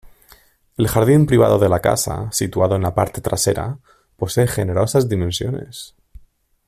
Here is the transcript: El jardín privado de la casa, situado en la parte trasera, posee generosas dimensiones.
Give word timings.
El 0.77 0.87
jardín 0.87 1.27
privado 1.27 1.59
de 1.59 1.69
la 1.69 1.79
casa, 1.79 2.31
situado 2.31 2.75
en 2.75 2.81
la 2.81 2.95
parte 2.95 3.21
trasera, 3.21 3.77
posee 4.17 4.47
generosas 4.47 5.07
dimensiones. 5.07 5.93